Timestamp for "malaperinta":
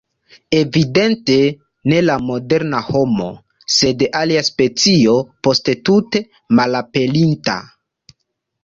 6.63-7.63